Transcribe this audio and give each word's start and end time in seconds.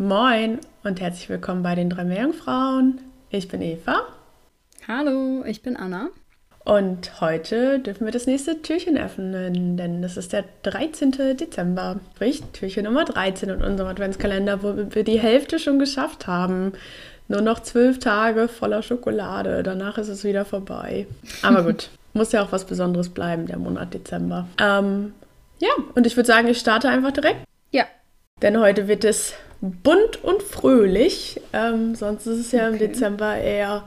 Moin 0.00 0.60
und 0.82 0.98
herzlich 0.98 1.28
willkommen 1.28 1.62
bei 1.62 1.74
den 1.74 1.90
drei 1.90 2.04
Meerjungfrauen. 2.04 3.02
Ich 3.28 3.48
bin 3.48 3.60
Eva 3.60 4.00
Hallo, 4.88 5.44
ich 5.44 5.60
bin 5.60 5.76
Anna. 5.76 6.08
und 6.64 7.20
heute 7.20 7.80
dürfen 7.80 8.06
wir 8.06 8.10
das 8.10 8.26
nächste 8.26 8.62
Türchen 8.62 8.96
öffnen, 8.96 9.76
denn 9.76 10.00
das 10.00 10.16
ist 10.16 10.32
der 10.32 10.44
13. 10.62 11.36
Dezember. 11.36 12.00
Sprich, 12.14 12.42
Türchen 12.54 12.84
Nummer 12.84 13.04
13 13.04 13.50
in 13.50 13.62
unserem 13.62 13.90
Adventskalender, 13.90 14.62
wo 14.62 14.74
wir 14.74 15.04
die 15.04 15.20
Hälfte 15.20 15.58
schon 15.58 15.78
geschafft 15.78 16.26
haben. 16.26 16.72
Nur 17.28 17.42
noch 17.42 17.60
zwölf 17.60 17.98
Tage 17.98 18.48
voller 18.48 18.82
Schokolade. 18.82 19.62
Danach 19.62 19.98
ist 19.98 20.08
es 20.08 20.24
wieder 20.24 20.46
vorbei. 20.46 21.06
Aber 21.42 21.62
gut, 21.62 21.90
muss 22.14 22.32
ja 22.32 22.42
auch 22.42 22.52
was 22.52 22.64
Besonderes 22.64 23.10
bleiben, 23.10 23.44
der 23.44 23.58
Monat 23.58 23.92
Dezember. 23.92 24.48
Ähm, 24.58 25.12
ja, 25.58 25.68
und 25.94 26.06
ich 26.06 26.16
würde 26.16 26.26
sagen, 26.26 26.48
ich 26.48 26.58
starte 26.58 26.88
einfach 26.88 27.12
direkt. 27.12 27.44
Ja, 27.70 27.84
Denn 28.40 28.58
heute 28.58 28.88
wird 28.88 29.04
es 29.04 29.34
bunt 29.60 30.22
und 30.24 30.42
fröhlich. 30.42 31.40
Ähm, 31.52 31.94
sonst 31.94 32.26
ist 32.26 32.38
es 32.38 32.52
ja 32.52 32.68
im 32.68 32.74
Okay. 32.74 32.88
Dezember 32.88 33.36
eher 33.36 33.84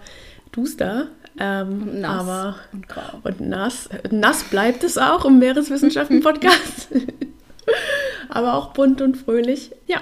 duster. 0.52 1.07
Ähm, 1.39 1.81
Und 1.83 2.02
nass 2.02 2.21
Aber, 2.21 2.55
und 2.73 2.88
grau. 2.88 3.02
und 3.23 3.41
nass. 3.41 3.89
Nass 4.11 4.44
bleibt 4.44 4.83
es 4.83 4.97
auch 4.99 5.25
im 5.25 5.39
Meereswissenschaften-Podcast. 5.39 6.89
aber 8.29 8.53
auch 8.53 8.73
bunt 8.73 9.01
und 9.01 9.17
fröhlich. 9.17 9.71
Ja, 9.88 10.01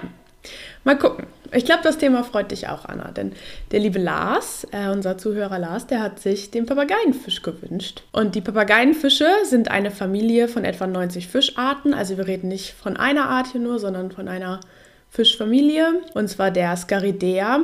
mal 0.83 0.97
gucken. 0.97 1.27
Ich 1.53 1.66
glaube, 1.66 1.81
das 1.83 1.97
Thema 1.97 2.23
freut 2.23 2.52
dich 2.52 2.69
auch, 2.69 2.86
Anna. 2.86 3.11
Denn 3.11 3.33
der 3.72 3.81
liebe 3.81 3.99
Lars, 3.99 4.66
äh, 4.72 4.88
unser 4.89 5.17
Zuhörer 5.17 5.59
Lars, 5.59 5.86
der 5.86 6.02
hat 6.02 6.19
sich 6.19 6.49
den 6.49 6.66
Papageienfisch 6.66 7.42
gewünscht. 7.42 8.03
Und 8.14 8.36
die 8.36 8.42
Papageienfische 8.42 9.27
sind 9.44 9.69
eine 9.69 9.92
Familie 9.92 10.47
von 10.47 10.64
etwa 10.64 10.88
90 10.88 11.27
Fischarten. 11.27 11.94
Also 11.94 12.16
wir 12.17 12.27
reden 12.27 12.47
nicht 12.47 12.73
von 12.73 12.95
einer 12.95 13.25
Art 13.30 13.47
hier 13.47 13.59
nur, 13.59 13.80
sondern 13.80 14.11
von 14.11 14.30
einer 14.30 14.61
Fischfamilie. 15.12 16.02
Und 16.16 16.30
zwar 16.30 16.50
der 16.50 16.76
Scaridea. 16.76 17.59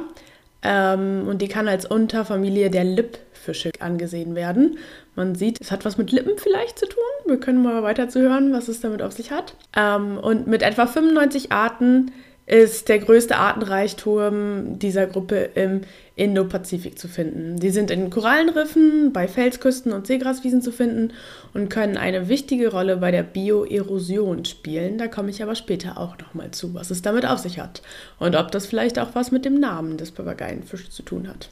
Ähm, 0.62 1.28
und 1.28 1.42
die 1.42 1.48
kann 1.48 1.68
als 1.68 1.86
Unterfamilie 1.86 2.70
der 2.70 2.84
Lippfische 2.84 3.72
angesehen 3.80 4.36
werden. 4.36 4.78
Man 5.16 5.34
sieht, 5.34 5.62
es 5.62 5.72
hat 5.72 5.86
was 5.86 5.98
mit 5.98 6.12
Lippen 6.12 6.38
vielleicht 6.38 6.78
zu 6.78 6.88
tun. 6.88 7.04
Wir 7.26 7.40
können 7.40 7.64
mal 7.64 7.82
weiter 7.84 8.10
zu 8.10 8.20
hören, 8.20 8.54
was 8.54 8.68
es 8.68 8.82
damit 8.82 9.02
auf 9.02 9.14
sich 9.14 9.32
hat. 9.32 9.56
Ähm, 9.76 10.18
und 10.18 10.48
mit 10.48 10.62
etwa 10.62 10.86
95 10.86 11.52
Arten 11.52 12.12
ist 12.48 12.88
der 12.88 13.00
größte 13.00 13.36
Artenreichtum 13.36 14.80
dieser 14.80 15.06
Gruppe 15.06 15.50
im 15.54 15.82
Indopazifik 16.16 16.98
zu 16.98 17.10
finden. 17.10 17.60
Die 17.60 17.70
sind 17.70 17.92
in 17.92 18.10
Korallenriffen, 18.10 19.12
bei 19.12 19.28
Felsküsten 19.28 19.92
und 19.92 20.08
Seegraswiesen 20.08 20.62
zu 20.62 20.72
finden 20.72 21.14
und 21.54 21.70
können 21.70 21.98
eine 21.98 22.30
wichtige 22.30 22.72
Rolle 22.72 22.98
bei 22.98 23.12
der 23.12 23.24
Bioerosion 23.24 24.46
spielen. 24.46 24.98
Da 24.98 25.08
komme 25.08 25.30
ich 25.30 25.44
aber 25.44 25.56
später 25.56 25.98
auch 25.98 26.18
nochmal 26.18 26.52
zu, 26.52 26.74
was 26.74 26.90
es 26.90 27.02
damit 27.02 27.26
auf 27.26 27.40
sich 27.40 27.60
hat 27.60 27.82
und 28.18 28.36
ob 28.38 28.50
das 28.52 28.66
vielleicht 28.66 28.98
auch 28.98 29.10
was 29.14 29.32
mit 29.32 29.44
dem 29.44 29.60
Namen 29.60 29.98
des 29.98 30.12
Papageienfischs 30.12 30.90
zu 30.90 31.04
tun 31.04 31.28
hat. 31.28 31.50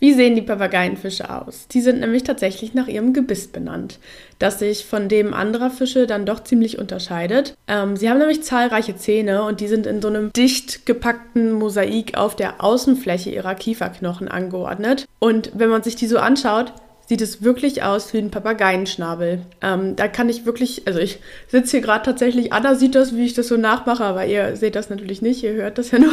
Wie 0.00 0.12
sehen 0.14 0.36
die 0.36 0.42
Papageienfische 0.42 1.28
aus? 1.28 1.66
Die 1.68 1.80
sind 1.80 2.00
nämlich 2.00 2.22
tatsächlich 2.22 2.72
nach 2.72 2.86
ihrem 2.86 3.12
Gebiss 3.12 3.48
benannt, 3.48 3.98
das 4.38 4.60
sich 4.60 4.84
von 4.84 5.08
dem 5.08 5.34
anderer 5.34 5.70
Fische 5.70 6.06
dann 6.06 6.24
doch 6.24 6.44
ziemlich 6.44 6.78
unterscheidet. 6.78 7.56
Ähm, 7.66 7.96
sie 7.96 8.08
haben 8.08 8.18
nämlich 8.18 8.44
zahlreiche 8.44 8.96
Zähne 8.96 9.42
und 9.42 9.60
die 9.60 9.66
sind 9.66 9.86
in 9.86 10.00
so 10.00 10.08
einem 10.08 10.32
dicht 10.32 10.86
gepackten 10.86 11.52
Mosaik 11.52 12.16
auf 12.16 12.36
der 12.36 12.62
Außenfläche 12.62 13.30
ihrer 13.30 13.56
Kieferknochen 13.56 14.28
angeordnet. 14.28 15.06
Und 15.18 15.50
wenn 15.54 15.70
man 15.70 15.82
sich 15.82 15.96
die 15.96 16.06
so 16.06 16.18
anschaut, 16.18 16.72
sieht 17.08 17.22
es 17.22 17.42
wirklich 17.42 17.82
aus 17.82 18.12
wie 18.12 18.18
ein 18.18 18.30
Papageienschnabel. 18.30 19.40
Ähm, 19.62 19.96
da 19.96 20.08
kann 20.08 20.28
ich 20.28 20.44
wirklich, 20.44 20.86
also 20.86 20.98
ich 20.98 21.20
sitze 21.48 21.72
hier 21.72 21.80
gerade 21.80 22.04
tatsächlich, 22.04 22.52
Anna 22.52 22.74
sieht 22.74 22.94
das, 22.94 23.16
wie 23.16 23.24
ich 23.24 23.32
das 23.32 23.48
so 23.48 23.56
nachmache, 23.56 24.04
aber 24.04 24.26
ihr 24.26 24.56
seht 24.56 24.76
das 24.76 24.90
natürlich 24.90 25.22
nicht, 25.22 25.42
ihr 25.42 25.54
hört 25.54 25.78
das 25.78 25.90
ja 25.90 25.98
nur. 25.98 26.12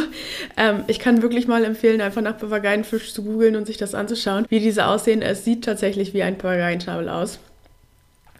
Ähm, 0.57 0.83
ich 0.87 0.99
kann 0.99 1.21
wirklich 1.21 1.47
mal 1.47 1.65
empfehlen, 1.65 1.99
einfach 1.99 2.21
nach 2.21 2.37
Papageienfisch 2.37 3.13
zu 3.13 3.23
googeln 3.23 3.57
und 3.57 3.65
sich 3.67 3.75
das 3.77 3.93
anzuschauen, 3.93 4.45
wie 4.47 4.61
diese 4.61 4.85
aussehen. 4.85 5.21
Es 5.21 5.43
sieht 5.43 5.65
tatsächlich 5.65 6.13
wie 6.13 6.23
ein 6.23 6.37
Papageienschnabel 6.37 7.09
aus. 7.09 7.39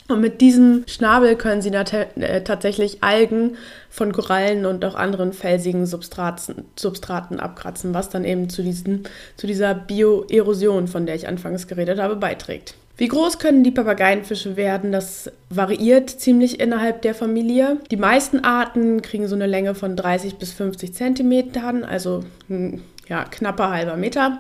Und 0.08 0.22
mit 0.22 0.40
diesem 0.40 0.84
Schnabel 0.88 1.36
können 1.36 1.64
sie 1.64 1.72
äh, 1.72 2.42
tatsächlich 2.44 3.04
Algen 3.04 3.58
von 3.90 4.12
Korallen 4.12 4.68
und 4.68 4.86
auch 4.86 4.94
anderen 4.94 5.34
felsigen 5.34 5.88
Substraten, 5.88 6.66
Substraten 6.76 7.40
abkratzen, 7.40 7.94
was 7.96 8.10
dann 8.10 8.24
eben 8.24 8.50
zu, 8.50 8.62
diesen, 8.62 9.04
zu 9.36 9.48
dieser 9.48 9.74
Bioerosion, 9.74 10.88
von 10.88 11.08
der 11.08 11.16
ich 11.16 11.28
anfangs 11.28 11.68
geredet 11.68 12.00
habe, 12.00 12.16
beiträgt. 12.16 12.76
Wie 12.98 13.08
groß 13.08 13.40
können 13.40 13.64
die 13.64 13.72
Papageienfische 13.72 14.56
werden? 14.56 14.92
Das 14.92 15.30
variiert 15.50 16.10
ziemlich 16.10 16.62
innerhalb 16.62 17.02
der 17.02 17.14
Familie. 17.14 17.80
Die 17.92 17.98
meisten 17.98 18.40
Arten 18.46 19.02
kriegen 19.02 19.28
so 19.28 19.36
eine 19.36 19.48
Länge 19.48 19.76
von 19.76 19.96
30 19.96 20.36
bis 20.36 20.54
50 20.54 20.94
Zentimetern, 20.94 21.84
also 21.84 22.24
hm, 22.48 22.82
ja, 23.10 23.26
knapper 23.26 23.72
halber 23.72 23.98
Meter. 23.98 24.40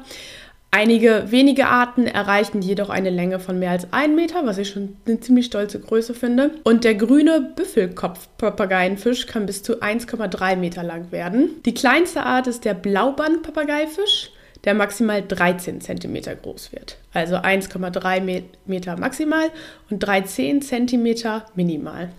Einige 0.75 1.31
wenige 1.31 1.67
Arten 1.67 2.05
erreichen 2.05 2.61
jedoch 2.61 2.89
eine 2.89 3.09
Länge 3.09 3.39
von 3.39 3.57
mehr 3.59 3.71
als 3.71 3.87
1 3.93 4.13
Meter, 4.13 4.45
was 4.45 4.57
ich 4.57 4.67
schon 4.71 4.97
eine 5.07 5.21
ziemlich 5.21 5.45
stolze 5.45 5.79
Größe 5.79 6.13
finde. 6.13 6.51
Und 6.65 6.83
der 6.83 6.95
grüne 6.95 7.53
Büffelkopf-Papageienfisch 7.55 9.25
kann 9.25 9.45
bis 9.45 9.63
zu 9.63 9.81
1,3 9.81 10.57
Meter 10.57 10.83
lang 10.83 11.13
werden. 11.13 11.61
Die 11.65 11.73
kleinste 11.73 12.23
Art 12.23 12.47
ist 12.47 12.65
der 12.65 12.73
Blauband-Papageifisch, 12.73 14.31
der 14.65 14.73
maximal 14.73 15.23
13 15.25 15.79
Zentimeter 15.79 16.35
groß 16.35 16.73
wird. 16.73 16.97
Also 17.13 17.35
1,3 17.37 18.19
Me- 18.19 18.43
Meter 18.65 18.97
maximal 18.99 19.51
und 19.89 19.99
13 19.99 20.61
Zentimeter 20.61 21.45
minimal. 21.55 22.09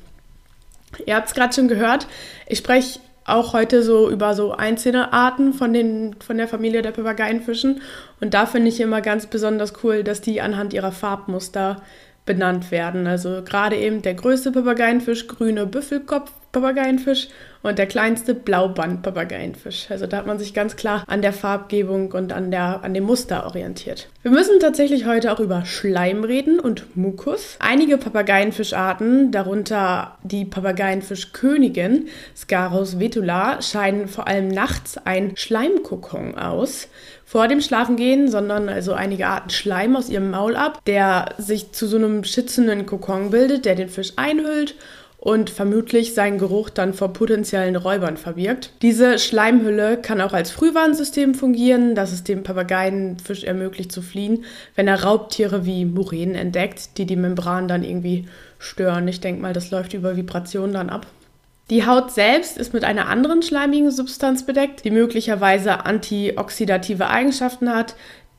Ihr 1.04 1.14
habt 1.14 1.28
es 1.28 1.34
gerade 1.34 1.52
schon 1.52 1.68
gehört. 1.68 2.06
Ich 2.46 2.56
spreche 2.56 3.00
auch 3.26 3.52
heute 3.52 3.82
so 3.82 4.08
über 4.08 4.34
so 4.34 4.52
einzelne 4.52 5.12
Arten 5.12 5.52
von, 5.52 5.72
den, 5.72 6.16
von 6.20 6.36
der 6.36 6.48
Familie 6.48 6.82
der 6.82 6.92
Papageienfischen. 6.92 7.82
Und 8.20 8.34
da 8.34 8.46
finde 8.46 8.68
ich 8.68 8.80
immer 8.80 9.00
ganz 9.00 9.26
besonders 9.26 9.72
cool, 9.82 10.04
dass 10.04 10.20
die 10.20 10.40
anhand 10.40 10.72
ihrer 10.72 10.92
Farbmuster 10.92 11.82
benannt 12.26 12.70
werden. 12.70 13.06
Also 13.06 13.42
gerade 13.42 13.76
eben 13.76 14.02
der 14.02 14.14
größte 14.14 14.52
Papageienfisch, 14.52 15.28
grüne 15.28 15.66
Büffelkopf-Papageienfisch 15.66 17.28
und 17.62 17.78
der 17.78 17.86
kleinste 17.86 18.34
Blauband-Papageienfisch. 18.34 19.86
Also 19.90 20.06
da 20.06 20.18
hat 20.18 20.26
man 20.26 20.38
sich 20.38 20.54
ganz 20.54 20.76
klar 20.76 21.04
an 21.06 21.22
der 21.22 21.32
Farbgebung 21.32 22.12
und 22.12 22.32
an, 22.32 22.50
der, 22.50 22.84
an 22.84 22.94
dem 22.94 23.04
Muster 23.04 23.46
orientiert. 23.46 24.08
Wir 24.22 24.30
müssen 24.30 24.60
tatsächlich 24.60 25.06
heute 25.06 25.32
auch 25.32 25.40
über 25.40 25.64
Schleim 25.64 26.24
reden 26.24 26.60
und 26.60 26.96
Mukus. 26.96 27.56
Einige 27.60 27.98
Papageienfischarten, 27.98 29.30
darunter 29.32 30.18
die 30.22 30.44
Papageienfischkönigin 30.44 32.08
Scarus 32.36 32.98
vetula, 33.00 33.62
scheiden 33.62 34.08
vor 34.08 34.26
allem 34.26 34.48
nachts 34.48 34.98
ein 35.04 35.36
Schleimkokon 35.36 36.36
aus. 36.36 36.88
Vor 37.28 37.48
dem 37.48 37.60
Schlafengehen, 37.60 38.30
sondern 38.30 38.68
also 38.68 38.92
einige 38.92 39.26
Arten 39.26 39.50
Schleim 39.50 39.96
aus 39.96 40.08
ihrem 40.08 40.30
Maul 40.30 40.54
ab, 40.54 40.80
der 40.86 41.34
sich 41.38 41.72
zu 41.72 41.88
so 41.88 41.96
einem 41.96 42.22
schützenden 42.22 42.86
Kokon 42.86 43.30
bildet, 43.30 43.64
der 43.64 43.74
den 43.74 43.88
Fisch 43.88 44.12
einhüllt 44.14 44.76
und 45.18 45.50
vermutlich 45.50 46.14
seinen 46.14 46.38
Geruch 46.38 46.70
dann 46.70 46.94
vor 46.94 47.12
potenziellen 47.12 47.74
Räubern 47.74 48.16
verbirgt. 48.16 48.70
Diese 48.80 49.18
Schleimhülle 49.18 49.96
kann 49.96 50.20
auch 50.20 50.34
als 50.34 50.52
Frühwarnsystem 50.52 51.34
fungieren, 51.34 51.96
das 51.96 52.12
es 52.12 52.22
dem 52.22 52.44
Papageienfisch 52.44 53.42
ermöglicht 53.42 53.90
zu 53.90 54.02
fliehen, 54.02 54.44
wenn 54.76 54.86
er 54.86 55.02
Raubtiere 55.02 55.66
wie 55.66 55.84
Muränen 55.84 56.36
entdeckt, 56.36 56.96
die 56.96 57.06
die 57.06 57.16
Membran 57.16 57.66
dann 57.66 57.82
irgendwie 57.82 58.26
stören. 58.60 59.08
Ich 59.08 59.20
denke 59.20 59.42
mal, 59.42 59.52
das 59.52 59.72
läuft 59.72 59.94
über 59.94 60.16
Vibrationen 60.16 60.74
dann 60.74 60.90
ab. 60.90 61.08
Die 61.68 61.84
Haut 61.84 62.12
selbst 62.12 62.58
ist 62.58 62.72
mit 62.72 62.84
einer 62.84 63.08
anderen 63.08 63.42
schleimigen 63.42 63.90
Substanz 63.90 64.46
bedeckt, 64.46 64.84
die 64.84 64.92
möglicherweise 64.92 65.84
antioxidative 65.84 67.08
Eigenschaften 67.08 67.74
hat, 67.74 67.96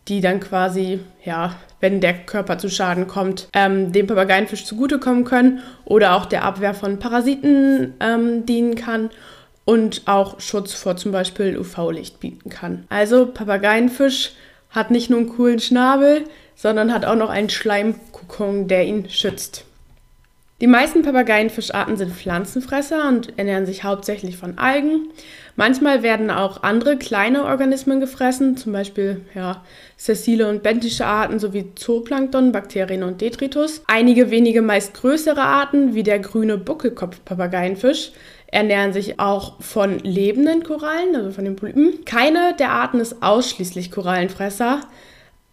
die 0.08 0.22
dann 0.22 0.40
quasi, 0.40 1.02
ja, 1.26 1.56
wenn 1.82 2.00
der 2.00 2.14
Körper 2.14 2.58
zu 2.58 2.70
Schaden 2.70 3.08
kommt, 3.08 3.50
ähm, 3.52 3.92
dem 3.92 4.08
Papageienfisch 4.08 4.64
zugutekommen 4.64 5.26
können 5.26 5.60
oder 5.84 6.16
auch 6.16 6.26
der 6.26 6.46
Abwehr 6.46 6.74
von 6.74 7.00
Parasiten 7.00 7.96
ähm, 8.00 8.46
dienen 8.46 8.76
kann 8.76 9.10
und 9.66 10.04
auch 10.06 10.40
Schutz 10.40 10.74
vor 10.74 10.96
zum 10.96 11.12
Beispiel 11.12 11.58
UV-Licht 11.58 12.22
bieten 12.22 12.50
kann. 12.50 12.86
Also 12.88 13.26
Papageienfisch 13.26 14.32
hat 14.70 14.90
nicht 14.90 15.10
nur 15.10 15.20
einen 15.20 15.30
coolen 15.30 15.60
Schnabel, 15.60 16.24
sondern 16.56 16.94
hat 16.94 17.06
auch 17.06 17.16
noch 17.16 17.30
einen 17.30 17.50
Schleimkokon, 17.50 18.70
der 18.70 18.86
ihn 18.86 19.10
schützt. 19.10 19.67
Die 20.60 20.66
meisten 20.66 21.04
Papageienfischarten 21.04 21.98
sind 21.98 22.14
Pflanzenfresser 22.14 23.08
und 23.10 23.38
ernähren 23.38 23.68
sich 23.68 23.84
hauptsächlich 23.84 24.38
von 24.38 24.58
Algen. 24.58 25.10
Manchmal 25.56 26.02
werden 26.02 26.32
auch 26.32 26.64
andere 26.64 26.98
kleine 26.98 27.46
Organismen 27.46 28.00
gefressen, 28.00 28.58
zum 28.58 28.74
Beispiel 28.74 29.22
ja, 29.36 29.64
sessile 29.98 30.50
und 30.50 30.64
benthische 30.64 31.06
Arten 31.06 31.38
sowie 31.38 31.76
Zooplankton, 31.76 32.52
Bakterien 32.52 33.04
und 33.04 33.22
Detritus. 33.22 33.84
Einige 33.86 34.32
wenige 34.32 34.64
meist 34.64 34.96
größere 34.96 35.44
Arten, 35.44 35.94
wie 35.94 36.02
der 36.02 36.18
grüne 36.18 36.58
Buckelkopf-Papageienfisch, 36.58 38.14
ernähren 38.48 38.94
sich 38.94 39.20
auch 39.20 39.62
von 39.62 40.00
lebenden 40.00 40.64
Korallen, 40.64 41.16
also 41.16 41.30
von 41.30 41.46
den 41.46 41.56
Polypen. 41.56 42.04
Keine 42.04 42.56
der 42.58 42.72
Arten 42.72 43.00
ist 43.00 43.22
ausschließlich 43.22 43.92
Korallenfresser. 43.92 44.82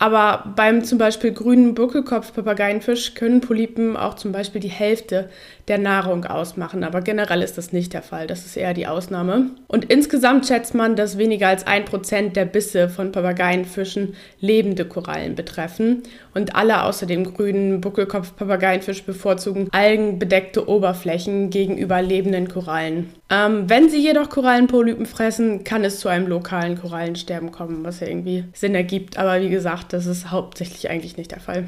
Aber 0.04 0.52
beim 0.54 0.84
zum 0.84 0.98
Beispiel 0.98 1.32
grünen 1.32 1.74
Buckelkopf-Papageienfisch 1.74 3.14
können 3.14 3.40
Polypen 3.40 3.96
auch 3.96 4.16
zum 4.16 4.32
Beispiel 4.32 4.60
die 4.60 4.68
Hälfte 4.68 5.30
der 5.66 5.78
Nahrung 5.78 6.26
ausmachen. 6.26 6.84
Aber 6.84 7.00
generell 7.00 7.40
ist 7.40 7.56
das 7.56 7.72
nicht 7.72 7.94
der 7.94 8.02
Fall. 8.02 8.26
Das 8.26 8.44
ist 8.44 8.54
eher 8.54 8.74
die 8.74 8.86
Ausnahme. 8.86 9.46
Und 9.66 9.86
insgesamt 9.86 10.46
schätzt 10.46 10.74
man, 10.74 10.94
dass 10.94 11.16
weniger 11.16 11.48
als 11.48 11.66
ein 11.66 11.86
Prozent 11.86 12.36
der 12.36 12.44
Bisse 12.44 12.90
von 12.90 13.12
Papageienfischen 13.12 14.14
lebende 14.40 14.84
Korallen 14.84 15.36
betreffen. 15.36 16.02
Und 16.34 16.54
alle 16.54 16.82
außer 16.82 17.06
dem 17.06 17.32
grünen 17.32 17.80
Buckelkopf-Papageienfisch 17.80 19.04
bevorzugen 19.04 19.68
algenbedeckte 19.72 20.68
Oberflächen 20.68 21.48
gegenüber 21.48 22.02
lebenden 22.02 22.48
Korallen. 22.48 23.08
Ähm, 23.30 23.70
wenn 23.70 23.88
sie 23.88 24.02
jedoch 24.02 24.28
Korallenpolypen 24.28 25.06
fressen, 25.06 25.64
kann 25.64 25.82
es 25.82 25.98
zu 25.98 26.08
einem 26.08 26.26
lokalen 26.26 26.78
Korallensterben 26.78 27.52
kommen, 27.52 27.84
was 27.84 28.00
ja 28.00 28.08
irgendwie 28.08 28.44
Sinn 28.52 28.74
ergibt. 28.74 29.16
Aber 29.16 29.40
wie 29.40 29.48
gesagt, 29.48 29.93
das 29.94 30.06
ist 30.06 30.30
hauptsächlich 30.30 30.90
eigentlich 30.90 31.16
nicht 31.16 31.30
der 31.30 31.40
Fall. 31.40 31.64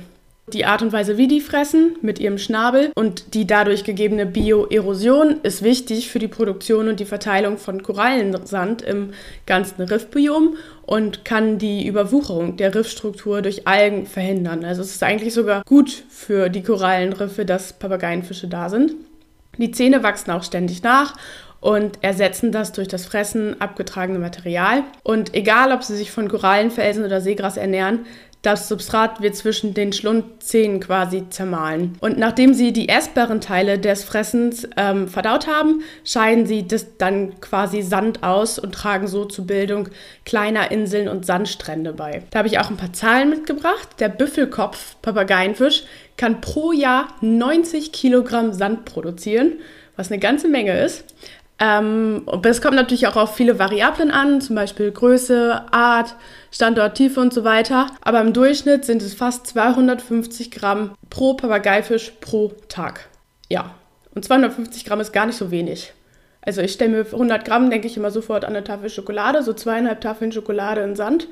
Die 0.52 0.64
Art 0.64 0.80
und 0.80 0.92
Weise, 0.92 1.16
wie 1.16 1.26
die 1.26 1.40
fressen, 1.40 1.96
mit 2.02 2.20
ihrem 2.20 2.38
Schnabel 2.38 2.92
und 2.94 3.34
die 3.34 3.48
dadurch 3.48 3.82
gegebene 3.82 4.26
Bioerosion 4.26 5.40
ist 5.42 5.62
wichtig 5.62 6.08
für 6.08 6.20
die 6.20 6.28
Produktion 6.28 6.88
und 6.88 7.00
die 7.00 7.04
Verteilung 7.04 7.58
von 7.58 7.82
Korallensand 7.82 8.82
im 8.82 9.10
ganzen 9.46 9.82
Riffbiom 9.82 10.56
und 10.82 11.24
kann 11.24 11.58
die 11.58 11.86
Überwucherung 11.86 12.56
der 12.56 12.76
Riffstruktur 12.76 13.42
durch 13.42 13.66
Algen 13.66 14.06
verhindern. 14.06 14.64
Also 14.64 14.82
es 14.82 14.92
ist 14.92 15.02
eigentlich 15.02 15.34
sogar 15.34 15.62
gut 15.66 15.90
für 16.08 16.48
die 16.48 16.62
Korallenriffe, 16.62 17.44
dass 17.44 17.72
Papageienfische 17.72 18.46
da 18.46 18.68
sind. 18.68 18.94
Die 19.58 19.70
Zähne 19.70 20.02
wachsen 20.02 20.30
auch 20.30 20.44
ständig 20.44 20.82
nach 20.82 21.16
und 21.66 21.98
ersetzen 22.00 22.52
das 22.52 22.70
durch 22.70 22.86
das 22.86 23.06
Fressen 23.06 23.60
abgetragene 23.60 24.20
Material. 24.20 24.84
Und 25.02 25.34
egal, 25.34 25.72
ob 25.72 25.82
sie 25.82 25.96
sich 25.96 26.12
von 26.12 26.28
Korallenfelsen 26.28 27.04
oder 27.04 27.20
Seegras 27.20 27.56
ernähren, 27.56 28.06
das 28.42 28.68
Substrat 28.68 29.20
wird 29.20 29.34
zwischen 29.34 29.74
den 29.74 29.92
Schlundzähnen 29.92 30.78
quasi 30.78 31.24
zermahlen. 31.28 31.96
Und 31.98 32.18
nachdem 32.18 32.54
sie 32.54 32.72
die 32.72 32.88
essbaren 32.88 33.40
Teile 33.40 33.80
des 33.80 34.04
Fressens 34.04 34.68
ähm, 34.76 35.08
verdaut 35.08 35.48
haben, 35.48 35.82
scheiden 36.04 36.46
sie 36.46 36.68
das 36.68 36.98
dann 36.98 37.40
quasi 37.40 37.82
Sand 37.82 38.22
aus 38.22 38.60
und 38.60 38.72
tragen 38.72 39.08
so 39.08 39.24
zur 39.24 39.48
Bildung 39.48 39.88
kleiner 40.24 40.70
Inseln 40.70 41.08
und 41.08 41.26
Sandstrände 41.26 41.94
bei. 41.94 42.22
Da 42.30 42.38
habe 42.38 42.48
ich 42.48 42.60
auch 42.60 42.70
ein 42.70 42.76
paar 42.76 42.92
Zahlen 42.92 43.28
mitgebracht. 43.28 43.88
Der 43.98 44.08
Büffelkopf 44.08 44.94
Papageienfisch 45.02 45.82
kann 46.16 46.40
pro 46.40 46.70
Jahr 46.70 47.08
90 47.22 47.90
Kilogramm 47.90 48.52
Sand 48.52 48.84
produzieren, 48.84 49.54
was 49.96 50.12
eine 50.12 50.20
ganze 50.20 50.46
Menge 50.46 50.78
ist. 50.78 51.02
Ähm, 51.58 52.26
es 52.42 52.60
kommt 52.60 52.76
natürlich 52.76 53.06
auch 53.06 53.16
auf 53.16 53.34
viele 53.34 53.58
Variablen 53.58 54.10
an, 54.10 54.40
zum 54.40 54.56
Beispiel 54.56 54.90
Größe, 54.90 55.62
Art, 55.70 56.14
Standort, 56.50 56.96
Tiefe 56.96 57.20
und 57.20 57.32
so 57.32 57.44
weiter. 57.44 57.86
Aber 58.02 58.20
im 58.20 58.32
Durchschnitt 58.32 58.84
sind 58.84 59.02
es 59.02 59.14
fast 59.14 59.46
250 59.46 60.50
Gramm 60.50 60.92
pro 61.08 61.34
Papageifisch 61.34 62.12
pro 62.20 62.52
Tag. 62.68 63.08
Ja, 63.48 63.74
und 64.14 64.24
250 64.24 64.84
Gramm 64.84 65.00
ist 65.00 65.12
gar 65.12 65.26
nicht 65.26 65.36
so 65.36 65.50
wenig. 65.50 65.92
Also 66.42 66.60
ich 66.60 66.72
stelle 66.72 66.90
mir 66.90 67.06
100 67.06 67.44
Gramm, 67.44 67.70
denke 67.70 67.86
ich 67.88 67.96
immer 67.96 68.10
sofort 68.10 68.44
an 68.44 68.54
eine 68.54 68.64
Tafel 68.64 68.88
Schokolade, 68.88 69.42
so 69.42 69.52
zweieinhalb 69.52 70.00
Tafeln 70.00 70.32
Schokolade 70.32 70.82
in 70.82 70.94
Sand. 70.94 71.28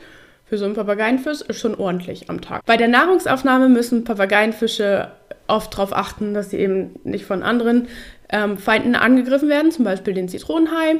Für 0.46 0.58
so 0.58 0.64
einen 0.66 0.74
Papageienfisch 0.74 1.40
ist 1.42 1.58
schon 1.58 1.74
ordentlich 1.74 2.28
am 2.28 2.40
Tag. 2.40 2.64
Bei 2.66 2.76
der 2.76 2.88
Nahrungsaufnahme 2.88 3.68
müssen 3.68 4.04
Papageienfische 4.04 5.10
oft 5.46 5.72
darauf 5.74 5.94
achten, 5.96 6.34
dass 6.34 6.50
sie 6.50 6.58
eben 6.58 6.98
nicht 7.04 7.24
von 7.24 7.42
anderen 7.42 7.88
ähm, 8.30 8.58
Feinden 8.58 8.94
angegriffen 8.94 9.48
werden, 9.48 9.70
zum 9.70 9.84
Beispiel 9.84 10.14
den 10.14 10.28
Zitronenhai. 10.28 10.96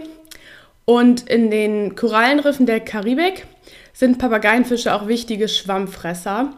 Und 0.85 1.29
in 1.29 1.50
den 1.50 1.94
Korallenriffen 1.94 2.67
der 2.67 2.81
Karibik 2.81 3.47
sind 3.93 4.19
Papageienfische 4.19 4.94
auch 4.94 5.09
wichtige 5.09 5.49
Schwammfresser. 5.49 6.50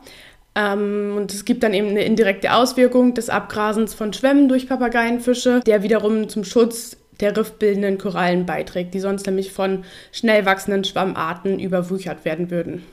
Ähm, 0.55 1.15
und 1.17 1.33
es 1.33 1.45
gibt 1.45 1.63
dann 1.63 1.75
eben 1.75 1.89
eine 1.89 2.05
indirekte 2.05 2.55
Auswirkung 2.55 3.15
des 3.15 3.29
Abgrasens 3.29 3.95
von 3.95 4.13
Schwämmen 4.13 4.49
durch 4.49 4.69
Papageienfische, 4.69 5.61
der 5.67 5.83
wiederum 5.83 6.29
zum 6.29 6.45
Schutz 6.45 6.97
der 7.21 7.37
riffbildenden 7.37 7.99
Korallen 7.99 8.47
beiträgt, 8.47 8.95
die 8.95 9.01
sonst 9.01 9.27
nämlich 9.27 9.53
von 9.53 9.85
schnell 10.13 10.45
wachsenden 10.45 10.85
Schwammarten 10.85 11.59
überwuchert 11.59 12.25
werden 12.25 12.51
würden. 12.51 12.85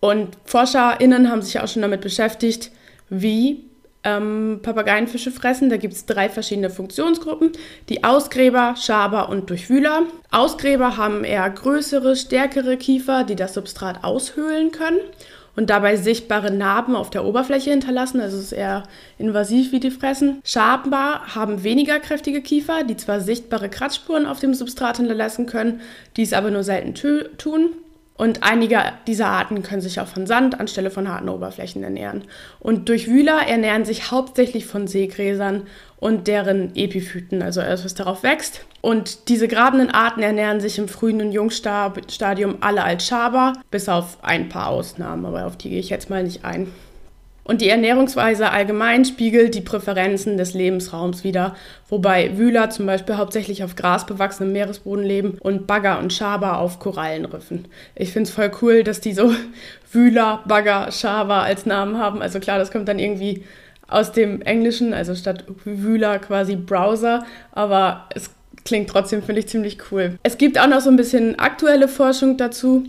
Und 0.00 0.36
ForscherInnen 0.44 1.30
haben 1.30 1.42
sich 1.42 1.60
auch 1.60 1.68
schon 1.68 1.82
damit 1.82 2.00
beschäftigt, 2.00 2.70
wie 3.10 3.64
ähm, 4.04 4.60
Papageienfische 4.62 5.30
fressen. 5.30 5.70
Da 5.70 5.76
gibt 5.76 5.94
es 5.94 6.06
drei 6.06 6.28
verschiedene 6.28 6.70
Funktionsgruppen. 6.70 7.52
Die 7.88 8.04
Ausgräber, 8.04 8.74
Schaber 8.76 9.28
und 9.28 9.50
Durchwühler. 9.50 10.02
Ausgräber 10.30 10.96
haben 10.96 11.24
eher 11.24 11.48
größere, 11.48 12.16
stärkere 12.16 12.76
Kiefer, 12.76 13.24
die 13.24 13.36
das 13.36 13.54
Substrat 13.54 14.04
aushöhlen 14.04 14.70
können 14.72 14.98
und 15.58 15.70
dabei 15.70 15.96
sichtbare 15.96 16.52
Narben 16.52 16.94
auf 16.94 17.10
der 17.10 17.24
Oberfläche 17.24 17.70
hinterlassen. 17.70 18.20
Also 18.20 18.36
es 18.36 18.44
ist 18.44 18.52
eher 18.52 18.84
invasiv, 19.18 19.72
wie 19.72 19.80
die 19.80 19.90
fressen. 19.90 20.40
Schaber 20.44 21.22
haben 21.34 21.64
weniger 21.64 21.98
kräftige 21.98 22.42
Kiefer, 22.42 22.84
die 22.84 22.96
zwar 22.96 23.20
sichtbare 23.20 23.68
Kratzspuren 23.68 24.24
auf 24.24 24.38
dem 24.38 24.54
Substrat 24.54 24.98
hinterlassen 24.98 25.46
können, 25.46 25.80
dies 26.16 26.32
aber 26.32 26.52
nur 26.52 26.62
selten 26.62 26.94
tun. 27.38 27.70
Und 28.18 28.42
einige 28.42 28.82
dieser 29.06 29.28
Arten 29.28 29.62
können 29.62 29.80
sich 29.80 30.00
auch 30.00 30.08
von 30.08 30.26
Sand 30.26 30.58
anstelle 30.58 30.90
von 30.90 31.08
harten 31.08 31.28
Oberflächen 31.28 31.84
ernähren. 31.84 32.24
Und 32.58 32.88
Durchwühler 32.88 33.46
ernähren 33.46 33.84
sich 33.84 34.10
hauptsächlich 34.10 34.66
von 34.66 34.88
Seegräsern 34.88 35.68
und 35.98 36.26
deren 36.26 36.74
Epiphyten, 36.74 37.42
also 37.42 37.60
alles, 37.60 37.84
was 37.84 37.94
darauf 37.94 38.24
wächst. 38.24 38.64
Und 38.80 39.28
diese 39.28 39.46
grabenden 39.46 39.90
Arten 39.90 40.20
ernähren 40.22 40.60
sich 40.60 40.78
im 40.78 40.88
frühen 40.88 41.20
und 41.20 41.30
Jungstadium 41.30 42.56
alle 42.60 42.82
als 42.82 43.06
Schaber, 43.06 43.52
bis 43.70 43.88
auf 43.88 44.18
ein 44.22 44.48
paar 44.48 44.66
Ausnahmen, 44.66 45.24
aber 45.24 45.46
auf 45.46 45.56
die 45.56 45.70
gehe 45.70 45.80
ich 45.80 45.88
jetzt 45.88 46.10
mal 46.10 46.24
nicht 46.24 46.44
ein. 46.44 46.66
Und 47.48 47.62
die 47.62 47.70
Ernährungsweise 47.70 48.50
allgemein 48.50 49.06
spiegelt 49.06 49.54
die 49.54 49.62
Präferenzen 49.62 50.36
des 50.36 50.52
Lebensraums 50.52 51.24
wider, 51.24 51.56
wobei 51.88 52.36
Wühler 52.36 52.68
zum 52.68 52.84
Beispiel 52.84 53.16
hauptsächlich 53.16 53.64
auf 53.64 53.74
grasbewachsenem 53.74 54.52
Meeresboden 54.52 55.02
leben 55.02 55.38
und 55.40 55.66
Bagger 55.66 55.98
und 55.98 56.12
Schaber 56.12 56.58
auf 56.58 56.78
Korallenriffen. 56.78 57.66
Ich 57.94 58.12
finde 58.12 58.28
es 58.28 58.34
voll 58.34 58.52
cool, 58.60 58.84
dass 58.84 59.00
die 59.00 59.14
so 59.14 59.32
Wühler, 59.92 60.42
Bagger, 60.46 60.92
Schaber 60.92 61.36
als 61.36 61.64
Namen 61.64 61.96
haben. 61.96 62.20
Also 62.20 62.38
klar, 62.38 62.58
das 62.58 62.70
kommt 62.70 62.86
dann 62.86 62.98
irgendwie 62.98 63.44
aus 63.88 64.12
dem 64.12 64.42
Englischen, 64.42 64.92
also 64.92 65.14
statt 65.14 65.44
Wühler 65.64 66.18
quasi 66.18 66.54
Browser, 66.54 67.24
aber 67.52 68.10
es 68.14 68.28
klingt 68.66 68.90
trotzdem, 68.90 69.22
finde 69.22 69.40
ich, 69.40 69.48
ziemlich 69.48 69.78
cool. 69.90 70.18
Es 70.22 70.36
gibt 70.36 70.60
auch 70.60 70.68
noch 70.68 70.82
so 70.82 70.90
ein 70.90 70.96
bisschen 70.96 71.38
aktuelle 71.38 71.88
Forschung 71.88 72.36
dazu. 72.36 72.84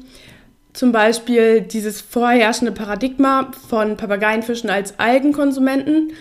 Zum 0.74 0.92
Beispiel 0.92 1.62
dieses 1.62 2.00
vorherrschende 2.02 2.72
Paradigma 2.72 3.52
von 3.68 3.98
Papageienfischen 3.98 4.70
als 4.70 5.00
Algenkonsumenten 5.00 6.14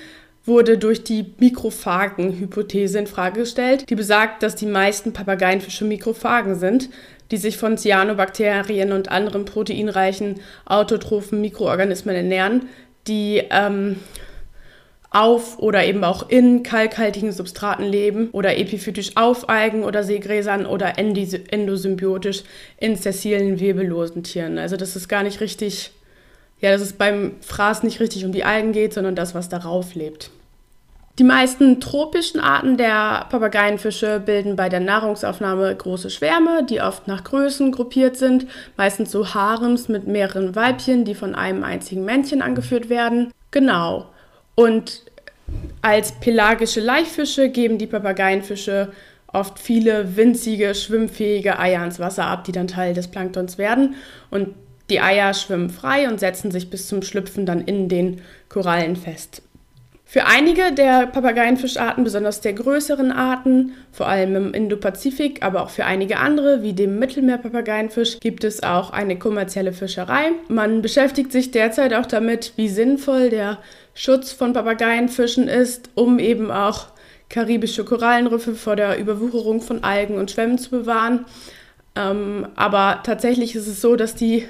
wurde 0.45 0.78
durch 0.78 1.05
die 1.05 1.35
Mikrophagen-Hypothese 1.38 2.99
in 2.99 3.07
Frage 3.07 3.40
gestellt, 3.40 3.88
die 3.90 3.95
besagt, 3.95 4.43
dass 4.43 4.57
die 4.57 4.67
meisten 4.67 5.12
Papageienfische 5.12 5.85
Mikrophagen 5.85 6.55
sind, 6.55 6.88
die 7.31 7.37
sich 7.37 7.59
von 7.59 7.76
Cyanobakterien 7.76 8.93
und 8.93 9.11
anderen 9.11 9.45
proteinreichen 9.45 10.40
autotrophen 10.64 11.43
Mikroorganismen 11.43 12.17
ernähren, 12.17 12.69
die 13.07 13.43
ähm, 13.50 13.97
auf 15.11 15.59
oder 15.59 15.85
eben 15.87 16.05
auch 16.05 16.29
in 16.29 16.62
kalkhaltigen 16.62 17.33
Substraten 17.33 17.85
leben 17.85 18.29
oder 18.33 18.59
epiphytisch 18.59 19.17
auf 19.17 19.49
Algen 19.49 19.85
oder 19.85 20.05
Seegräsern 20.05 20.67
oder 20.67 20.99
endosymbiotisch 20.99 22.43
in 22.77 22.95
sessilen, 22.97 23.59
wirbellosen 23.59 24.23
Tieren. 24.23 24.59
Also 24.59 24.77
das 24.77 24.97
ist 24.97 25.09
gar 25.09 25.23
nicht 25.23 25.41
richtig, 25.41 25.93
ja, 26.61 26.71
dass 26.71 26.83
es 26.83 26.93
beim 26.93 27.37
Fraß 27.41 27.85
nicht 27.85 28.00
richtig 28.00 28.27
um 28.27 28.33
die 28.33 28.45
Algen 28.45 28.73
geht, 28.73 28.93
sondern 28.93 29.15
das, 29.15 29.35
was 29.35 29.49
darauf 29.49 29.95
lebt. 29.95 30.31
Die 31.19 31.25
meisten 31.25 31.81
tropischen 31.81 32.38
Arten 32.38 32.77
der 32.77 33.27
Papageienfische 33.31 34.21
bilden 34.21 34.55
bei 34.55 34.69
der 34.69 34.79
Nahrungsaufnahme 34.79 35.75
große 35.75 36.11
Schwärme, 36.11 36.65
die 36.65 36.81
oft 36.81 37.09
nach 37.09 37.25
Größen 37.25 37.73
gruppiert 37.73 38.17
sind, 38.17 38.47
meistens 38.77 39.11
so 39.11 39.35
Harems 39.35 39.88
mit 39.88 40.07
mehreren 40.07 40.55
Weibchen, 40.55 41.05
die 41.05 41.17
von 41.17 41.35
einem 41.35 41.65
einzigen 41.65 42.05
Männchen 42.05 42.41
angeführt 42.41 42.88
werden. 42.88 43.33
Genau. 43.50 44.07
Und 44.59 45.03
als 45.83 46.11
pelagische 46.11 46.81
Laichfische 46.81 47.49
geben 47.49 47.79
die 47.79 47.87
Papageienfische 47.87 48.91
oft 49.29 49.61
viele 49.61 50.17
winzige, 50.17 50.75
schwimmfähige 50.75 51.61
Eier 51.61 51.85
ins 51.85 52.00
Wasser 52.00 52.25
ab, 52.25 52.43
die 52.43 52.50
dann 52.50 52.67
Teil 52.67 52.93
des 52.93 53.07
Planktons 53.07 53.57
werden. 53.57 53.95
Und 54.31 54.57
die 54.91 54.99
Eier 55.00 55.33
schwimmen 55.33 55.71
frei 55.71 56.09
und 56.09 56.19
setzen 56.19 56.50
sich 56.50 56.71
bis 56.71 56.88
zum 56.88 57.03
Schlüpfen 57.03 57.47
dann 57.47 57.61
in 57.61 57.88
den 57.88 58.21
Korallen 58.49 58.97
fest. 58.97 59.43
Für 60.11 60.25
einige 60.25 60.73
der 60.73 61.07
Papageienfischarten, 61.07 62.03
besonders 62.03 62.41
der 62.41 62.55
größeren 62.55 63.12
Arten, 63.12 63.75
vor 63.93 64.09
allem 64.09 64.37
im 64.37 64.55
Indopazifik, 64.55 65.43
aber 65.45 65.62
auch 65.62 65.69
für 65.69 65.85
einige 65.85 66.17
andere, 66.17 66.62
wie 66.62 66.73
dem 66.73 66.99
Mittelmeerpapageienfisch, 66.99 68.19
gibt 68.19 68.43
es 68.43 68.62
auch 68.62 68.91
eine 68.91 69.19
kommerzielle 69.19 69.75
Fischerei. 69.75 70.31
Man 70.49 70.81
beschäftigt 70.81 71.31
sich 71.31 71.50
derzeit 71.50 71.93
auch 71.93 72.07
damit, 72.07 72.55
wie 72.57 72.71
sinnvoll 72.71 73.29
der 73.29 73.59
Schutz 73.93 74.33
von 74.33 74.55
Papageienfischen 74.55 75.47
ist, 75.47 75.91
um 75.95 76.19
eben 76.19 76.50
auch 76.50 76.87
karibische 77.29 77.85
Korallenriffe 77.85 78.55
vor 78.55 78.77
der 78.77 78.99
Überwucherung 78.99 79.61
von 79.61 79.85
Algen 79.85 80.17
und 80.17 80.31
Schwämmen 80.31 80.57
zu 80.57 80.71
bewahren. 80.71 81.27
Ähm, 81.95 82.49
aber 82.57 83.00
tatsächlich 83.05 83.55
ist 83.55 83.67
es 83.67 83.83
so, 83.83 83.95
dass 83.95 84.15
die 84.15 84.47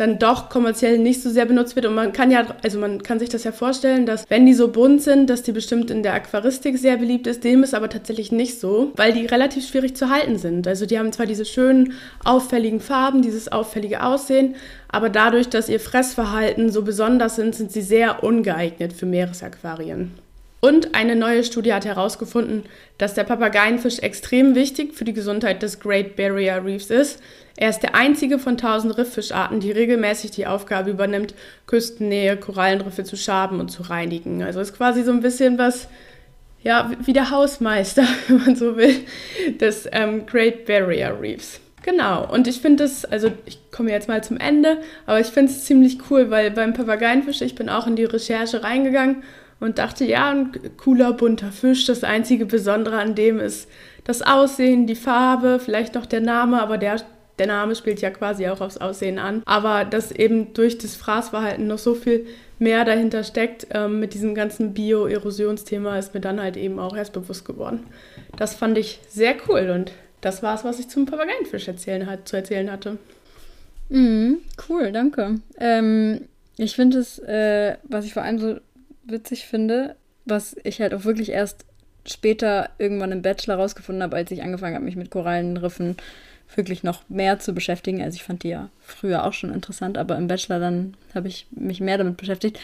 dann 0.00 0.18
doch 0.18 0.48
kommerziell 0.48 0.98
nicht 0.98 1.22
so 1.22 1.30
sehr 1.30 1.44
benutzt 1.44 1.76
wird. 1.76 1.86
Und 1.86 1.94
man 1.94 2.12
kann 2.12 2.30
ja, 2.30 2.46
also 2.62 2.78
man 2.78 3.02
kann 3.02 3.18
sich 3.18 3.28
das 3.28 3.44
ja 3.44 3.52
vorstellen, 3.52 4.06
dass 4.06 4.24
wenn 4.30 4.46
die 4.46 4.54
so 4.54 4.68
bunt 4.68 5.02
sind, 5.02 5.28
dass 5.28 5.42
die 5.42 5.52
bestimmt 5.52 5.90
in 5.90 6.02
der 6.02 6.14
Aquaristik 6.14 6.78
sehr 6.78 6.96
beliebt 6.96 7.26
ist. 7.26 7.44
Dem 7.44 7.62
ist 7.62 7.74
aber 7.74 7.88
tatsächlich 7.88 8.32
nicht 8.32 8.58
so, 8.58 8.92
weil 8.96 9.12
die 9.12 9.26
relativ 9.26 9.68
schwierig 9.68 9.96
zu 9.96 10.08
halten 10.08 10.38
sind. 10.38 10.66
Also 10.66 10.86
die 10.86 10.98
haben 10.98 11.12
zwar 11.12 11.26
diese 11.26 11.44
schönen, 11.44 11.92
auffälligen 12.24 12.80
Farben, 12.80 13.22
dieses 13.22 13.52
auffällige 13.52 14.02
Aussehen, 14.02 14.54
aber 14.88 15.08
dadurch, 15.08 15.48
dass 15.48 15.68
ihr 15.68 15.80
Fressverhalten 15.80 16.70
so 16.70 16.82
besonders 16.82 17.36
sind, 17.36 17.54
sind 17.54 17.70
sie 17.70 17.82
sehr 17.82 18.24
ungeeignet 18.24 18.92
für 18.92 19.06
Meeresaquarien. 19.06 20.12
Und 20.60 20.94
eine 20.94 21.16
neue 21.16 21.42
Studie 21.42 21.72
hat 21.72 21.86
herausgefunden, 21.86 22.64
dass 22.98 23.14
der 23.14 23.24
Papageienfisch 23.24 24.00
extrem 24.00 24.54
wichtig 24.54 24.94
für 24.94 25.04
die 25.04 25.14
Gesundheit 25.14 25.62
des 25.62 25.80
Great 25.80 26.16
Barrier 26.16 26.62
Reefs 26.62 26.90
ist. 26.90 27.22
Er 27.56 27.70
ist 27.70 27.80
der 27.80 27.94
einzige 27.94 28.38
von 28.38 28.58
tausend 28.58 28.96
Rifffischarten, 28.96 29.60
die 29.60 29.72
regelmäßig 29.72 30.32
die 30.32 30.46
Aufgabe 30.46 30.90
übernimmt, 30.90 31.34
Küstennähe, 31.66 32.36
Korallenriffe 32.36 33.04
zu 33.04 33.16
schaben 33.16 33.58
und 33.58 33.70
zu 33.70 33.82
reinigen. 33.82 34.42
Also 34.42 34.60
ist 34.60 34.76
quasi 34.76 35.02
so 35.02 35.12
ein 35.12 35.20
bisschen 35.20 35.56
was, 35.56 35.88
ja, 36.62 36.90
wie 37.04 37.14
der 37.14 37.30
Hausmeister, 37.30 38.04
wenn 38.28 38.38
man 38.38 38.56
so 38.56 38.76
will, 38.76 38.94
des 39.60 39.88
ähm, 39.92 40.26
Great 40.26 40.66
Barrier 40.66 41.18
Reefs. 41.18 41.60
Genau, 41.82 42.30
und 42.30 42.46
ich 42.46 42.60
finde 42.60 42.84
das, 42.84 43.06
also 43.06 43.32
ich 43.46 43.58
komme 43.70 43.90
jetzt 43.90 44.08
mal 44.08 44.22
zum 44.22 44.36
Ende, 44.36 44.76
aber 45.06 45.18
ich 45.18 45.28
finde 45.28 45.50
es 45.50 45.64
ziemlich 45.64 45.98
cool, 46.10 46.30
weil 46.30 46.50
beim 46.50 46.74
Papageienfisch, 46.74 47.40
ich 47.40 47.54
bin 47.54 47.70
auch 47.70 47.86
in 47.86 47.96
die 47.96 48.04
Recherche 48.04 48.62
reingegangen 48.62 49.22
und 49.60 49.78
dachte, 49.78 50.04
ja, 50.04 50.30
ein 50.30 50.52
cooler 50.76 51.12
bunter 51.12 51.52
Fisch. 51.52 51.86
Das 51.86 52.02
einzige 52.02 52.46
Besondere 52.46 52.98
an 52.98 53.14
dem 53.14 53.38
ist 53.38 53.68
das 54.04 54.22
Aussehen, 54.22 54.86
die 54.86 54.94
Farbe, 54.94 55.60
vielleicht 55.62 55.94
noch 55.94 56.06
der 56.06 56.20
Name, 56.20 56.60
aber 56.60 56.78
der, 56.78 57.00
der 57.38 57.46
Name 57.46 57.74
spielt 57.76 58.00
ja 58.00 58.10
quasi 58.10 58.48
auch 58.48 58.60
aufs 58.60 58.78
Aussehen 58.78 59.18
an. 59.18 59.42
Aber 59.44 59.84
dass 59.84 60.10
eben 60.10 60.54
durch 60.54 60.78
das 60.78 60.96
Fraßverhalten 60.96 61.66
noch 61.66 61.78
so 61.78 61.94
viel 61.94 62.26
mehr 62.58 62.84
dahinter 62.84 63.22
steckt, 63.22 63.66
ähm, 63.70 64.00
mit 64.00 64.14
diesem 64.14 64.34
ganzen 64.34 64.74
Bio-Erosionsthema, 64.74 65.98
ist 65.98 66.14
mir 66.14 66.20
dann 66.20 66.40
halt 66.40 66.56
eben 66.56 66.78
auch 66.78 66.96
erst 66.96 67.12
bewusst 67.12 67.44
geworden. 67.44 67.86
Das 68.36 68.54
fand 68.54 68.78
ich 68.78 69.00
sehr 69.08 69.34
cool 69.48 69.70
und 69.70 69.92
das 70.20 70.42
war 70.42 70.54
es, 70.54 70.64
was 70.64 70.78
ich 70.78 70.88
zum 70.88 71.06
Papageienfisch 71.06 71.68
erzählen 71.68 72.06
hat, 72.06 72.28
zu 72.28 72.36
erzählen 72.36 72.70
hatte. 72.70 72.98
Mm, 73.88 74.34
cool, 74.68 74.92
danke. 74.92 75.40
Ähm, 75.58 76.28
ich 76.58 76.76
finde 76.76 76.98
es, 76.98 77.18
äh, 77.20 77.76
was 77.84 78.04
ich 78.04 78.12
vor 78.12 78.22
allem 78.22 78.38
so 78.38 78.56
witzig 79.10 79.46
finde, 79.46 79.96
was 80.24 80.56
ich 80.64 80.80
halt 80.80 80.94
auch 80.94 81.04
wirklich 81.04 81.30
erst 81.30 81.64
später 82.06 82.70
irgendwann 82.78 83.12
im 83.12 83.22
Bachelor 83.22 83.56
rausgefunden 83.56 84.02
habe, 84.02 84.16
als 84.16 84.30
ich 84.30 84.42
angefangen 84.42 84.74
habe, 84.74 84.84
mich 84.84 84.96
mit 84.96 85.10
Korallenriffen 85.10 85.96
wirklich 86.56 86.82
noch 86.82 87.02
mehr 87.08 87.38
zu 87.38 87.52
beschäftigen. 87.52 88.02
Also 88.02 88.16
ich 88.16 88.24
fand 88.24 88.42
die 88.42 88.48
ja 88.48 88.70
früher 88.80 89.24
auch 89.24 89.32
schon 89.32 89.52
interessant, 89.52 89.98
aber 89.98 90.16
im 90.16 90.26
Bachelor 90.26 90.58
dann 90.58 90.94
habe 91.14 91.28
ich 91.28 91.46
mich 91.50 91.80
mehr 91.80 91.98
damit 91.98 92.16
beschäftigt, 92.16 92.58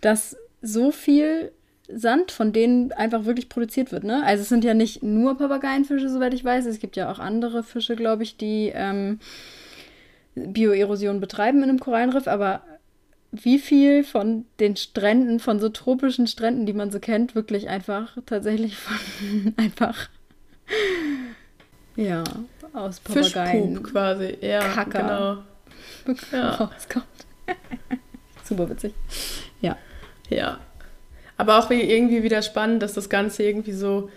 dass 0.00 0.36
so 0.60 0.92
viel 0.92 1.50
Sand 1.88 2.30
von 2.30 2.52
denen 2.52 2.92
einfach 2.92 3.24
wirklich 3.24 3.48
produziert 3.48 3.92
wird. 3.92 4.04
Ne? 4.04 4.22
Also 4.24 4.42
es 4.42 4.48
sind 4.48 4.64
ja 4.64 4.74
nicht 4.74 5.02
nur 5.02 5.36
Papageienfische, 5.36 6.08
soweit 6.08 6.34
ich 6.34 6.44
weiß. 6.44 6.66
Es 6.66 6.78
gibt 6.78 6.96
ja 6.96 7.10
auch 7.10 7.18
andere 7.18 7.62
Fische, 7.62 7.96
glaube 7.96 8.22
ich, 8.22 8.36
die 8.36 8.70
ähm, 8.74 9.18
Bioerosion 10.34 11.20
betreiben 11.20 11.58
in 11.58 11.68
einem 11.68 11.80
Korallenriff, 11.80 12.28
aber 12.28 12.62
wie 13.32 13.58
viel 13.58 14.04
von 14.04 14.44
den 14.60 14.76
Stränden, 14.76 15.40
von 15.40 15.58
so 15.58 15.70
tropischen 15.70 16.26
Stränden, 16.26 16.66
die 16.66 16.74
man 16.74 16.90
so 16.90 17.00
kennt, 17.00 17.34
wirklich 17.34 17.68
einfach 17.68 18.16
tatsächlich 18.26 18.76
von 18.76 19.54
einfach 19.56 20.08
ja 21.96 22.22
aus 22.74 23.00
Papageien 23.00 23.74
Fischpup 23.74 23.92
quasi, 23.92 24.38
ja, 24.40 24.60
Kacker 24.60 25.44
genau. 26.04 26.16
Ja. 26.32 26.50
rauskommt. 26.54 27.06
Super 28.44 28.70
witzig. 28.70 28.94
Ja. 29.60 29.76
Ja. 30.28 30.58
Aber 31.36 31.58
auch 31.58 31.70
irgendwie 31.70 32.22
wieder 32.22 32.42
spannend, 32.42 32.82
dass 32.82 32.94
das 32.94 33.08
Ganze 33.08 33.42
irgendwie 33.42 33.72
so 33.72 34.10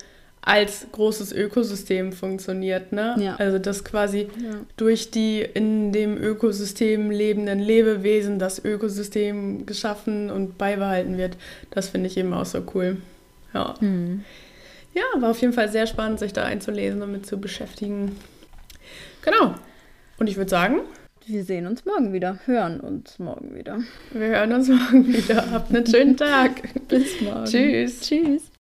als 0.46 0.86
großes 0.92 1.32
Ökosystem 1.34 2.14
funktioniert. 2.14 2.92
Ne? 2.92 3.16
Ja. 3.20 3.36
Also 3.38 3.58
dass 3.60 3.84
quasi 3.84 4.28
Ja. 4.42 4.60
durch 4.78 5.10
die 5.12 5.42
in 5.42 5.92
dem 5.92 6.18
Ökosystem 6.18 7.10
lebenden 7.12 7.60
Lebewesen 7.60 8.38
das 8.40 8.64
Ökosystem 8.64 9.66
geschaffen 9.66 10.30
und 10.30 10.58
beibehalten 10.58 11.18
wird. 11.18 11.36
Das 11.72 11.90
finde 11.90 12.08
ich 12.08 12.16
eben 12.18 12.32
auch 12.34 12.46
so 12.46 12.62
cool. 12.76 12.98
Ja. 13.54 13.74
Hm. 13.80 14.24
ja, 14.94 15.04
war 15.20 15.32
auf 15.32 15.42
jeden 15.42 15.54
Fall 15.54 15.70
sehr 15.70 15.88
spannend, 15.88 16.20
sich 16.20 16.32
da 16.34 16.44
einzulesen 16.44 17.02
und 17.02 17.12
mit 17.12 17.26
zu 17.26 17.38
beschäftigen. 17.40 18.16
Genau. 19.24 19.56
Und 20.20 20.28
ich 20.30 20.38
würde 20.38 20.50
sagen, 20.52 20.82
Wir 21.26 21.44
sehen 21.44 21.66
uns 21.66 21.86
morgen 21.86 22.14
wieder, 22.14 22.38
hören 22.46 22.80
uns 22.82 23.18
morgen 23.18 23.56
wieder. 23.56 23.80
wir 24.12 24.28
hören 24.28 24.54
uns 24.54 24.68
morgen 24.70 25.08
wieder. 25.12 25.50
Habt 25.52 25.74
einen 25.74 25.88
schönen 25.88 26.16
Tag. 26.18 26.62
Bis 26.88 27.20
morgen. 27.22 27.46
Tschüss. 27.46 28.02
Tschüss. 28.02 28.55